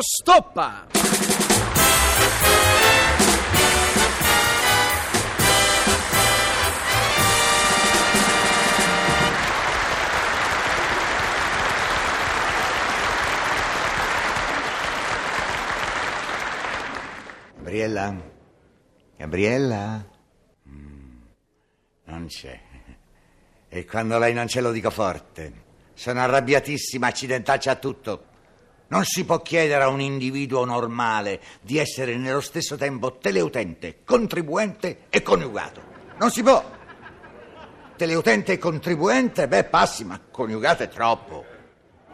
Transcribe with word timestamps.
stoppa! 0.00 0.86
Gabriella? 17.68 18.16
Gabriella? 19.16 20.08
Mm, 20.68 21.16
non 22.04 22.26
c'è. 22.26 22.58
E 23.68 23.84
quando 23.84 24.18
lei 24.18 24.32
non 24.32 24.48
ce 24.48 24.62
lo 24.62 24.72
dico 24.72 24.90
forte. 24.90 25.66
Sono 25.92 26.20
arrabbiatissima, 26.20 27.08
accidentaccia 27.08 27.72
a 27.72 27.76
tutto. 27.76 28.27
Non 28.90 29.04
si 29.04 29.24
può 29.24 29.42
chiedere 29.42 29.82
a 29.82 29.88
un 29.88 30.00
individuo 30.00 30.64
normale 30.64 31.40
di 31.60 31.76
essere 31.76 32.16
nello 32.16 32.40
stesso 32.40 32.76
tempo 32.76 33.18
teleutente, 33.18 33.98
contribuente 34.02 35.00
e 35.10 35.20
coniugato. 35.20 35.82
Non 36.18 36.30
si 36.30 36.42
può. 36.42 36.76
Teleutente 37.96 38.52
e 38.52 38.58
contribuente, 38.58 39.46
beh, 39.46 39.64
passi, 39.64 40.04
ma 40.04 40.18
coniugato 40.30 40.84
è 40.84 40.88
troppo. 40.88 41.44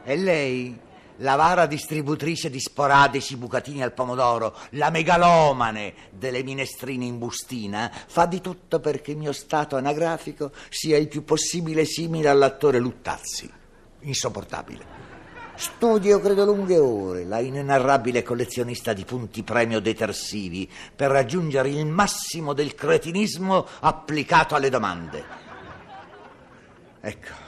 E 0.03 0.17
lei 0.17 0.77
la 1.19 1.37
vara 1.37 1.67
distributrice 1.67 2.51
di 2.51 2.59
sporadici 2.59 3.37
bucatini 3.37 3.81
al 3.81 3.93
pomodoro, 3.93 4.57
la 4.71 4.91
megalomane 4.91 5.95
delle 6.11 6.43
minestrine 6.43 7.05
in 7.05 7.19
bustina, 7.19 7.89
fa 8.09 8.27
di 8.27 8.41
tutto 8.41 8.81
perché 8.81 9.13
il 9.13 9.19
mio 9.19 9.33
stato 9.33 9.77
anagrafico 9.77 10.51
sia 10.71 10.97
il 10.97 11.07
più 11.07 11.23
possibile 11.23 11.85
simile 11.85 12.29
all'attore 12.29 12.81
Luttazzi. 12.81 13.49
Insopportabile. 14.01 15.14
Studio, 15.57 16.21
credo, 16.21 16.45
lunghe 16.45 16.79
ore, 16.79 17.25
la 17.25 17.39
inenarrabile 17.39 18.23
collezionista 18.23 18.93
di 18.93 19.05
punti 19.05 19.45
premio 19.45 19.81
detersivi 19.81 20.69
per 20.95 21.11
raggiungere 21.11 21.69
il 21.69 21.87
massimo 21.87 22.53
del 22.53 22.75
cretinismo 22.75 23.67
applicato 23.81 24.57
alle 24.57 24.69
domande. 24.69 25.25
Ecco. 27.01 27.43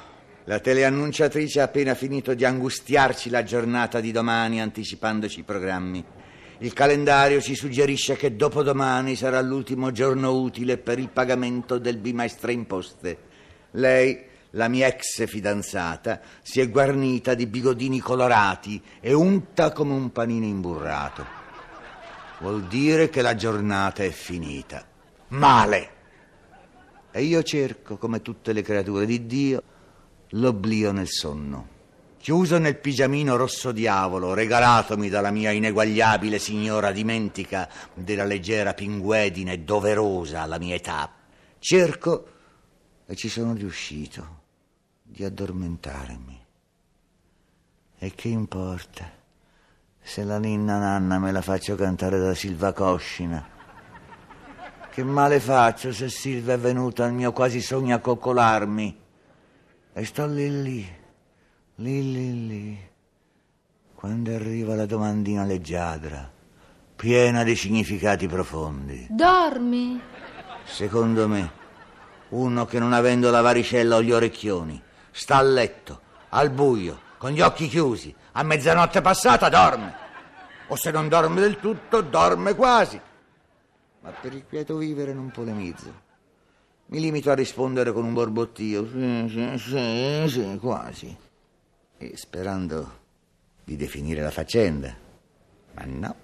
La 0.45 0.61
teleannunciatrice 0.61 1.61
ha 1.61 1.65
appena 1.65 1.97
finito 1.97 2.33
di 2.35 2.45
angustiarci 2.45 3.31
la 3.31 3.43
giornata 3.43 3.99
di 3.99 4.13
domani 4.13 4.61
anticipandoci 4.61 5.41
i 5.41 5.43
programmi. 5.43 6.05
Il 6.59 6.73
calendario 6.73 7.41
ci 7.41 7.57
suggerisce 7.57 8.15
che 8.15 8.37
dopodomani 8.37 9.17
sarà 9.17 9.41
l'ultimo 9.41 9.91
giorno 9.91 10.39
utile 10.39 10.79
per 10.79 11.01
il 11.01 11.09
pagamento 11.09 11.79
del 11.79 11.97
bimestre 11.97 12.53
imposte. 12.53 13.19
Lei, 13.73 14.25
la 14.51 14.69
mia 14.69 14.87
ex 14.87 15.27
fidanzata, 15.27 16.21
si 16.43 16.61
è 16.61 16.69
guarnita 16.71 17.35
di 17.35 17.47
bigodini 17.47 18.01
colorati 18.01 18.83
e 19.01 19.13
unta 19.13 19.73
come 19.73 19.93
un 19.93 20.13
panino 20.13 20.47
imburrato. 20.47 21.25
Vuol 22.39 22.65
dire 22.65 23.09
che 23.09 23.23
la 23.23 23.35
giornata 23.35 24.03
è 24.03 24.11
finita. 24.11 24.85
Male! 25.29 25.91
E 27.11 27.23
io 27.23 27.43
cerco, 27.43 27.97
come 27.97 28.21
tutte 28.21 28.53
le 28.53 28.63
creature 28.63 29.07
di 29.07 29.27
Dio, 29.27 29.63
l'oblio 30.31 30.93
nel 30.93 31.09
sonno. 31.09 31.75
Chiuso 32.19 32.59
nel 32.59 32.77
pigiamino 32.77 33.37
rosso 33.37 33.73
diavolo, 33.73 34.35
regalatomi 34.35 35.09
dalla 35.09 35.31
mia 35.31 35.53
ineguagliabile 35.53 36.39
signora 36.39 36.91
dimentica 36.91 37.69
della 37.95 38.25
leggera 38.25 38.75
pinguedine 38.75 39.63
doverosa 39.63 40.43
alla 40.43 40.59
mia 40.59 40.75
età, 40.75 41.11
cerco, 41.59 42.27
e 43.07 43.15
ci 43.15 43.29
sono 43.29 43.55
riuscito, 43.55 44.45
di 45.03 45.25
addormentarmi. 45.25 46.45
E 47.99 48.15
che 48.15 48.29
importa 48.29 49.11
se 50.01 50.25
la 50.25 50.39
ninna 50.39 50.79
nanna 50.79 51.19
me 51.19 51.33
la 51.33 51.41
faccio 51.41 51.77
cantare 51.77 52.19
da 52.19 52.35
Silva 52.35 52.73
Coscina? 52.73 53.55
Che 54.91 55.05
male 55.05 55.41
faccio 55.41 55.93
se 55.93 56.09
Silva 56.09 56.55
è 56.55 56.59
venuta 56.59 57.05
al 57.05 57.13
mio 57.13 57.33
quasi 57.33 57.61
sogno 57.61 57.95
a 57.95 58.01
coccolarmi? 58.01 59.01
E 59.93 60.05
sto 60.05 60.27
lì 60.27 60.63
lì, 60.63 60.87
lì 61.77 62.13
lì 62.13 62.47
lì, 62.47 62.89
quando 63.95 64.35
arriva 64.35 64.75
la 64.75 64.87
domandina 64.87 65.45
leggiadra, 65.45 66.31
piena 66.97 67.43
di 67.45 67.55
significati 67.57 68.27
profondi. 68.27 69.07
Dormi? 69.11 70.01
Secondo 70.65 71.29
me, 71.29 71.51
uno 72.31 72.65
che 72.65 72.79
non 72.79 72.93
avendo 72.93 73.31
la 73.31 73.41
varicella 73.41 73.97
o 73.97 74.03
gli 74.03 74.13
orecchioni, 74.13 74.81
sta 75.11 75.37
a 75.37 75.43
letto, 75.43 76.01
al 76.31 76.51
buio, 76.51 77.01
con 77.19 77.31
gli 77.31 77.41
occhi 77.41 77.69
chiusi, 77.69 78.15
a 78.33 78.43
mezzanotte 78.43 79.01
passata 79.01 79.49
dorme. 79.49 79.95
O 80.69 80.77
se 80.77 80.91
non 80.91 81.09
dorme 81.09 81.41
del 81.41 81.59
tutto, 81.61 82.01
dorme 82.01 82.55
quasi. 82.55 83.01
Ma 84.01 84.11
per 84.11 84.35
il 84.35 84.45
quieto 84.49 84.77
vivere 84.77 85.13
non 85.13 85.31
polemizzo. 85.31 86.05
Mi 86.87 87.01
limito 87.01 87.31
a 87.31 87.35
rispondere 87.35 87.93
con 87.93 88.05
un 88.05 88.13
borbottio. 88.13 88.87
Sì, 88.89 89.27
sì, 89.29 89.59
sì, 89.59 90.25
sì, 90.29 90.59
quasi. 90.61 91.17
E 91.99 92.17
sperando 92.17 93.05
di 93.65 93.77
definire 93.77 94.23
la 94.23 94.31
faccenda. 94.31 94.95
Ma 95.75 95.85
no. 95.87 96.15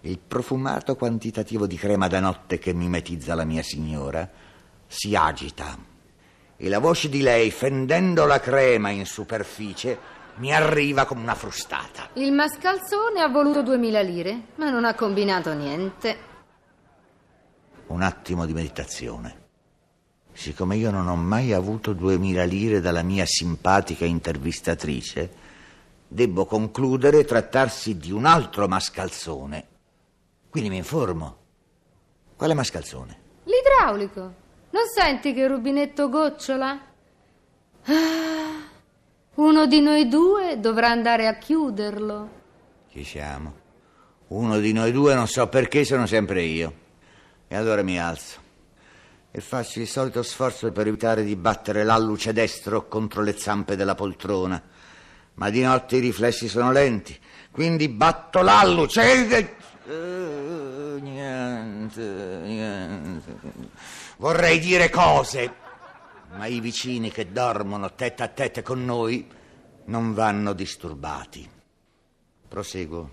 Il 0.00 0.18
profumato 0.18 0.96
quantitativo 0.96 1.66
di 1.66 1.76
crema 1.76 2.08
da 2.08 2.20
notte 2.20 2.58
che 2.58 2.72
mimetizza 2.72 3.34
la 3.34 3.44
mia 3.44 3.62
signora 3.62 4.28
si 4.88 5.14
agita. 5.14 5.78
E 6.56 6.68
la 6.68 6.80
voce 6.80 7.08
di 7.08 7.20
lei, 7.20 7.52
fendendo 7.52 8.24
la 8.24 8.40
crema 8.40 8.90
in 8.90 9.06
superficie, 9.06 10.16
mi 10.36 10.52
arriva 10.52 11.04
come 11.04 11.20
una 11.20 11.34
frustata. 11.34 12.08
Il 12.14 12.32
mascalzone 12.32 13.20
ha 13.20 13.28
voluto 13.28 13.62
2000 13.62 14.00
lire, 14.00 14.42
ma 14.56 14.70
non 14.70 14.84
ha 14.84 14.94
combinato 14.94 15.52
niente. 15.52 16.26
Un 17.86 18.02
attimo 18.02 18.44
di 18.46 18.52
meditazione. 18.52 19.46
Siccome 20.32 20.76
io 20.76 20.90
non 20.90 21.08
ho 21.08 21.16
mai 21.16 21.52
avuto 21.52 21.92
2000 21.92 22.44
lire 22.44 22.80
dalla 22.80 23.02
mia 23.02 23.24
simpatica 23.26 24.04
intervistatrice, 24.04 25.30
debbo 26.06 26.46
concludere 26.46 27.24
trattarsi 27.24 27.96
di 27.96 28.12
un 28.12 28.24
altro 28.24 28.68
mascalzone. 28.68 29.66
Quindi 30.48 30.70
mi 30.70 30.76
informo. 30.76 31.36
Quale 32.36 32.54
mascalzone? 32.54 33.18
L'idraulico. 33.44 34.46
Non 34.70 34.82
senti 34.94 35.32
che 35.32 35.40
il 35.40 35.48
rubinetto 35.48 36.08
gocciola? 36.08 36.80
Ah, 37.84 38.68
uno 39.34 39.66
di 39.66 39.80
noi 39.80 40.08
due 40.08 40.60
dovrà 40.60 40.88
andare 40.88 41.26
a 41.26 41.36
chiuderlo. 41.36 42.30
Chi 42.90 43.04
siamo? 43.04 43.54
Uno 44.28 44.58
di 44.58 44.72
noi 44.72 44.92
due 44.92 45.14
non 45.14 45.26
so 45.26 45.48
perché 45.48 45.84
sono 45.84 46.06
sempre 46.06 46.42
io. 46.42 46.72
E 47.48 47.56
allora 47.56 47.82
mi 47.82 47.98
alzo 47.98 48.46
e 49.30 49.40
faccio 49.40 49.80
il 49.80 49.86
solito 49.86 50.22
sforzo 50.22 50.72
per 50.72 50.86
evitare 50.86 51.22
di 51.22 51.36
battere 51.36 51.84
l'alluce 51.84 52.32
destro 52.32 52.88
contro 52.88 53.22
le 53.22 53.36
zampe 53.36 53.76
della 53.76 53.94
poltrona. 53.94 54.60
Ma 55.34 55.50
di 55.50 55.62
notte 55.62 55.96
i 55.96 56.00
riflessi 56.00 56.48
sono 56.48 56.72
lenti, 56.72 57.16
quindi 57.50 57.88
batto 57.88 58.42
l'alluce 58.42 59.28
e... 59.28 60.67
Niente. 61.96 63.36
Vorrei 64.16 64.58
dire 64.58 64.90
cose, 64.90 65.54
ma 66.36 66.46
i 66.46 66.60
vicini 66.60 67.10
che 67.10 67.30
dormono 67.32 67.94
tête 67.94 68.22
a 68.22 68.28
tête 68.28 68.62
con 68.62 68.84
noi 68.84 69.26
non 69.86 70.14
vanno 70.14 70.52
disturbati. 70.52 71.48
Proseguo 72.48 73.10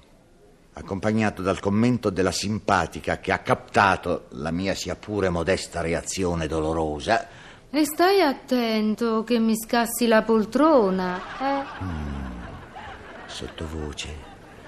accompagnato 0.78 1.42
dal 1.42 1.60
commento 1.60 2.10
della 2.10 2.32
simpatica 2.32 3.20
che 3.20 3.32
ha 3.32 3.40
captato 3.40 4.26
la 4.32 4.52
mia 4.52 4.74
sia 4.74 4.96
pure 4.96 5.30
modesta 5.30 5.82
reazione 5.82 6.48
dolorosa. 6.48 7.28
E 7.70 7.86
stai 7.86 8.22
attento 8.22 9.24
che 9.24 9.40
mi 9.40 9.56
scassi 9.56 10.08
la 10.08 10.22
poltrona, 10.22 11.22
eh? 11.40 11.84
Mm, 11.84 13.26
sottovoce, 13.26 14.10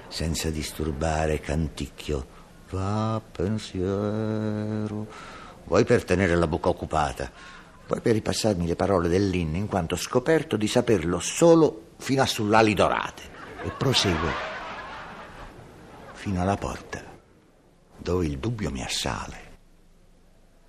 senza 0.07 0.49
disturbare, 0.49 1.39
canticchio. 1.39 2.35
Va 2.69 3.21
pensiero. 3.31 5.07
Vuoi 5.63 5.85
per 5.85 6.03
tenere 6.03 6.35
la 6.35 6.47
bocca 6.47 6.69
occupata, 6.69 7.29
vuoi 7.87 8.01
per 8.01 8.13
ripassarmi 8.13 8.65
le 8.67 8.75
parole 8.75 9.09
dell'inno, 9.09 9.57
in 9.57 9.67
quanto 9.67 9.95
ho 9.95 9.97
scoperto 9.97 10.55
di 10.57 10.67
saperlo 10.67 11.19
solo 11.19 11.93
fino 11.97 12.21
a 12.21 12.25
sull'ali 12.25 12.73
dorate. 12.73 13.35
E 13.63 13.71
prosegue 13.71 14.31
fino 16.13 16.41
alla 16.41 16.55
porta, 16.55 17.01
dove 17.97 18.25
il 18.25 18.37
dubbio 18.37 18.69
mi 18.71 18.83
assale. 18.83 19.45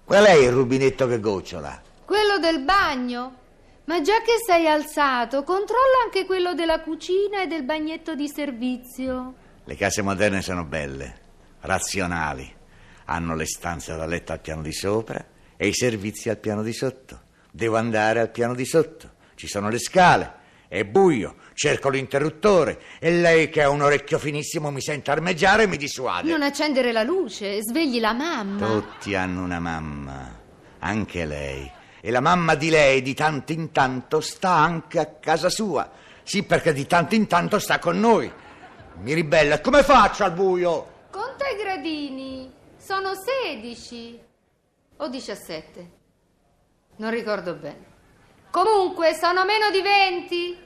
Qual 0.05 0.25
è 0.25 0.33
il 0.33 0.51
rubinetto 0.51 1.07
che 1.07 1.21
gocciola? 1.21 1.83
Quello 2.05 2.39
del 2.39 2.63
bagno. 2.65 3.35
Ma 3.85 4.01
già 4.03 4.21
che 4.21 4.37
sei 4.45 4.67
alzato, 4.67 5.45
controlla 5.45 6.03
anche 6.05 6.27
quello 6.27 6.55
della 6.55 6.81
cucina 6.81 7.43
e 7.43 7.47
del 7.47 7.65
bagnetto 7.65 8.15
di 8.15 8.29
servizio. 8.29 9.35
Le 9.65 9.77
case 9.77 10.03
moderne 10.03 10.43
sono 10.43 10.65
belle, 10.65 11.28
razionali. 11.61 12.55
Hanno 13.07 13.35
le 13.35 13.47
stanze 13.47 13.97
da 13.97 14.07
letto 14.07 14.33
al 14.33 14.41
piano 14.41 14.63
di 14.63 14.73
sopra 14.73 15.25
e 15.57 15.67
i 15.67 15.75
servizi 15.75 16.29
al 16.29 16.39
piano 16.39 16.63
di 16.63 16.73
sotto. 16.73 17.23
Devo 17.51 17.77
andare 17.77 18.21
al 18.21 18.31
piano 18.31 18.55
di 18.55 18.65
sotto. 18.65 19.17
Ci 19.35 19.47
sono 19.47 19.69
le 19.69 19.79
scale 19.79 20.33
È 20.69 20.85
buio, 20.85 21.37
cerco 21.55 21.89
l'interruttore 21.89 22.81
e 22.99 23.11
lei 23.11 23.49
che 23.49 23.63
ha 23.63 23.71
un 23.71 23.81
orecchio 23.81 24.19
finissimo 24.19 24.71
mi 24.71 24.83
sente 24.83 25.11
armeggiare 25.11 25.63
e 25.63 25.67
mi 25.67 25.77
dissuade. 25.79 26.31
Non 26.31 26.43
accendere 26.43 26.93
la 26.93 27.03
luce, 27.03 27.63
svegli 27.63 28.01
la 28.01 28.13
mamma. 28.13 28.67
Tutti 28.67 29.15
hanno 29.15 29.43
una 29.43 29.61
mamma, 29.61 30.39
anche 30.81 31.25
lei. 31.25 31.71
E 32.01 32.11
la 32.11 32.21
mamma 32.21 32.55
di 32.55 32.69
lei 32.69 33.01
di 33.01 33.15
tanto 33.15 33.53
in 33.53 33.73
tanto 33.73 34.21
sta 34.21 34.51
anche 34.51 34.99
a 34.99 35.07
casa 35.07 35.49
sua. 35.49 35.91
Sì, 36.23 36.43
perché 36.43 36.73
di 36.75 36.87
tanto 36.87 37.15
in 37.15 37.27
tanto 37.27 37.59
sta 37.59 37.79
con 37.79 37.99
noi. 37.99 38.31
Mi 39.01 39.15
ribella, 39.15 39.61
come 39.61 39.83
faccio 39.83 40.25
al 40.25 40.33
buio? 40.33 40.97
Conta 41.39 41.55
i 41.55 41.63
gradini. 41.63 42.53
Sono 42.77 43.13
16 43.15 44.21
o 44.97 45.09
17. 45.09 45.91
Non 46.97 47.11
ricordo 47.13 47.55
bene. 47.55 47.85
Comunque, 48.51 49.15
sono 49.15 49.45
meno 49.45 49.71
di 49.71 49.81
20. 49.81 50.59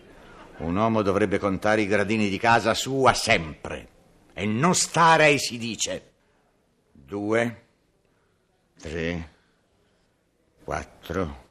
Un 0.58 0.74
uomo 0.74 1.02
dovrebbe 1.02 1.38
contare 1.38 1.82
i 1.82 1.86
gradini 1.86 2.30
di 2.30 2.38
casa 2.38 2.72
sua 2.72 3.12
sempre 3.12 3.88
e 4.32 4.46
non 4.46 4.74
stare 4.74 5.36
si 5.36 5.58
dice. 5.58 6.12
Due, 6.90 7.66
tre, 8.80 9.28
quattro, 10.64 11.48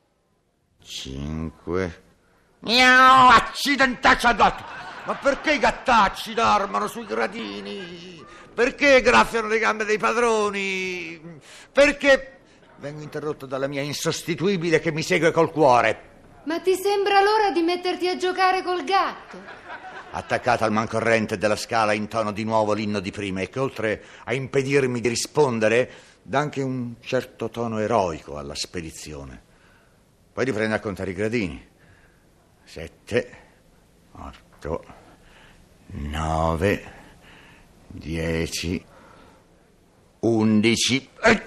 cinque. 0.82 2.04
Miau, 2.62 3.30
accidentaccio 3.30 4.28
addosso! 4.30 4.91
Ma 5.12 5.18
perché 5.18 5.56
i 5.56 5.60
gattacci 5.60 6.34
dormono 6.34 6.88
sui 6.88 7.06
gradini? 7.06 8.26
Perché 8.54 9.02
graffiano 9.02 9.50
le 9.50 9.60
gambe 9.60 9.84
dei 9.84 9.98
padroni? 9.98 11.20
Perché... 11.70 12.38
Vengo 12.78 13.02
interrotto 13.02 13.46
dalla 13.46 13.68
mia 13.68 13.82
insostituibile 13.82 14.80
che 14.80 14.94
mi 14.94 15.04
segue 15.04 15.32
col 15.32 15.52
cuore. 15.52 16.02
Ma 16.46 16.62
ti 16.62 16.76
sembra 16.76 17.20
l'ora 17.20 17.52
di 17.52 17.62
metterti 17.62 18.08
a 18.08 18.16
giocare 18.16 18.64
col 18.64 18.86
gatto? 18.86 19.38
Attaccata 20.12 20.64
al 20.64 20.72
mancorrente 20.72 21.38
della 21.38 21.58
scala 21.58 21.92
intono 21.92 22.32
di 22.32 22.46
nuovo 22.46 22.72
l'inno 22.72 23.02
di 23.02 23.12
prima 23.12 23.42
e 23.42 23.50
che 23.50 23.60
oltre 23.60 24.04
a 24.24 24.34
impedirmi 24.34 25.02
di 25.02 25.10
rispondere 25.10 25.92
dà 26.22 26.40
anche 26.40 26.62
un 26.62 26.94
certo 27.02 27.50
tono 27.50 27.80
eroico 27.80 28.38
alla 28.38 28.56
spedizione. 28.56 29.42
Poi 30.32 30.46
riprende 30.46 30.76
a 30.76 30.80
contare 30.80 31.12
i 31.12 31.16
gradini. 31.16 31.68
Sette, 32.64 33.38
otto, 34.14 35.00
nove, 35.92 36.94
dieci, 37.88 38.84
undici. 40.20 41.10
Eh! 41.22 41.42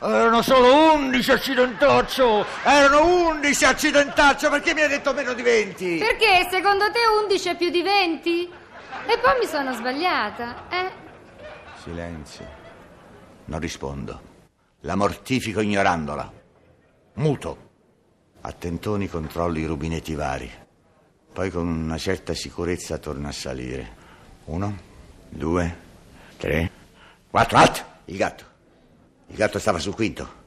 Erano 0.00 0.42
solo 0.42 0.94
undici 0.94 1.30
accidentaccio! 1.30 2.44
Erano 2.64 3.28
undici 3.28 3.64
accidentaccio! 3.64 4.50
Perché 4.50 4.74
mi 4.74 4.82
hai 4.82 4.88
detto 4.88 5.12
meno 5.14 5.32
di 5.32 5.42
venti? 5.42 5.96
Perché 5.98 6.48
secondo 6.50 6.90
te 6.90 6.98
11 7.22 7.48
è 7.48 7.56
più 7.56 7.70
di 7.70 7.82
20? 7.82 8.50
E 9.06 9.18
poi 9.18 9.38
mi 9.40 9.46
sono 9.46 9.72
sbagliata, 9.72 10.68
eh? 10.68 10.90
Silenzio. 11.82 12.46
Non 13.46 13.60
rispondo. 13.60 14.20
La 14.80 14.96
mortifico 14.96 15.60
ignorandola. 15.60 16.32
Muto. 17.14 17.64
A 18.42 18.52
tentoni 18.52 19.08
controllo 19.08 19.58
i 19.58 19.64
rubinetti 19.64 20.14
vari. 20.14 20.65
Poi 21.36 21.50
con 21.50 21.66
una 21.66 21.98
certa 21.98 22.32
sicurezza 22.32 22.96
torna 22.96 23.28
a 23.28 23.32
salire. 23.32 23.94
Uno, 24.46 24.74
due, 25.28 25.76
tre, 26.38 26.70
quattro. 27.28 27.58
Alt! 27.58 27.84
Il 28.06 28.16
gatto. 28.16 28.44
Il 29.26 29.36
gatto 29.36 29.58
stava 29.58 29.78
sul 29.78 29.94
quinto 29.94 30.44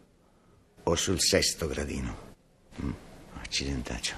o 0.81 0.95
sul 0.95 1.21
sesto 1.21 1.67
gradino. 1.67 2.33
Mm, 2.81 2.91
accidentaccio. 3.39 4.15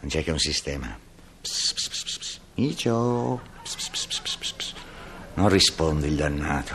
Non 0.00 0.10
c'è 0.10 0.22
che 0.22 0.30
un 0.30 0.38
sistema. 0.38 0.94
Pss, 1.40 1.72
pss, 1.72 1.88
pss, 1.88 2.18
pss. 2.18 2.40
Icio. 2.56 3.40
Pss, 3.62 3.74
pss, 3.76 3.88
pss, 3.88 4.06
pss, 4.08 4.36
pss, 4.36 4.52
pss. 4.52 4.74
Non 5.36 5.48
risponde 5.48 6.06
il 6.06 6.16
dannato. 6.16 6.74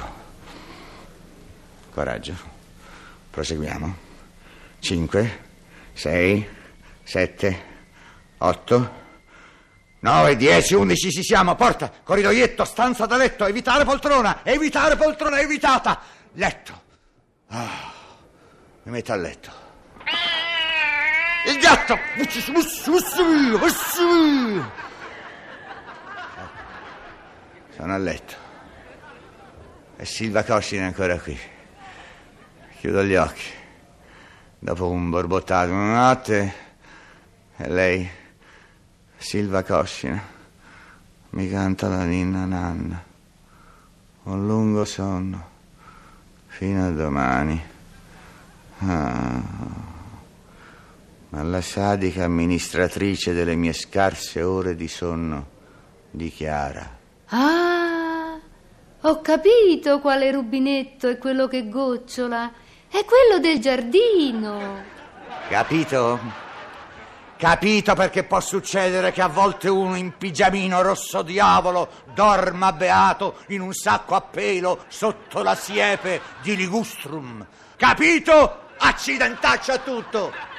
Coraggio. 1.91 2.35
Proseguiamo. 3.29 3.95
Cinque, 4.79 5.39
sei, 5.93 6.43
sette, 7.03 7.63
otto, 8.39 9.01
nove, 10.03 10.35
dieci, 10.35 10.75
undici, 10.75 11.11
ci 11.11 11.23
siamo. 11.23 11.55
Porta, 11.55 11.91
corridoietto, 12.03 12.63
stanza 12.65 13.05
da 13.05 13.17
letto, 13.17 13.45
evitare 13.45 13.83
poltrona, 13.83 14.39
evitare 14.43 14.95
poltrona, 14.95 15.39
evitata. 15.39 15.99
Letto. 16.33 16.81
Ah, 17.47 17.91
mi 18.83 18.91
metto 18.91 19.11
a 19.11 19.15
letto. 19.15 19.51
Il 21.45 21.59
gatto! 21.59 21.97
Sono 27.75 27.93
a 27.93 27.97
letto. 27.97 28.33
E 29.97 30.05
Silva 30.05 30.43
Coscina 30.43 30.83
è 30.83 30.85
ancora 30.85 31.17
qui. 31.19 31.37
Chiudo 32.79 33.03
gli 33.03 33.15
occhi. 33.15 33.61
Dopo 34.59 34.89
un 34.89 35.09
borbottato, 35.09 35.71
una 35.71 36.07
notte, 36.07 36.53
e 37.57 37.69
lei, 37.69 38.09
Silva 39.23 39.63
Coscina, 39.63 40.21
mi 41.29 41.49
canta 41.49 41.87
la 41.87 42.03
ninna 42.03 42.43
nanna. 42.43 43.01
Un 44.23 44.45
lungo 44.45 44.83
sonno 44.83 45.49
fino 46.47 46.85
a 46.85 46.89
domani. 46.89 47.59
Ah, 48.79 49.41
ma 51.29 51.41
la 51.41 51.61
sadica 51.61 52.25
amministratrice 52.25 53.33
delle 53.33 53.55
mie 53.55 53.71
scarse 53.71 54.43
ore 54.43 54.75
di 54.75 54.89
sonno 54.89 55.47
dichiara. 56.11 56.97
Ah, 57.27 58.37
ho 58.99 59.21
capito 59.21 59.99
quale 60.01 60.31
rubinetto 60.31 61.07
è 61.07 61.17
quello 61.17 61.47
che 61.47 61.69
gocciola. 61.69 62.51
È 62.89 63.05
quello 63.05 63.39
del 63.39 63.59
giardino. 63.59 64.83
Capito? 65.47 66.42
Capito 67.37 67.93
perché 67.93 68.23
può 68.23 68.39
succedere 68.39 69.11
che 69.11 69.21
a 69.21 69.27
volte 69.27 69.67
uno 69.67 69.95
in 69.95 70.15
pigiamino 70.17 70.81
rosso 70.81 71.21
diavolo 71.23 71.89
dorma 72.13 72.71
beato 72.71 73.39
in 73.47 73.61
un 73.61 73.73
sacco 73.73 74.15
a 74.15 74.21
pelo 74.21 74.85
sotto 74.87 75.41
la 75.41 75.55
siepe 75.55 76.21
di 76.41 76.55
ligustrum. 76.55 77.45
Capito? 77.75 78.59
Accidentaccio 78.77 79.71
a 79.71 79.77
tutto! 79.79 80.52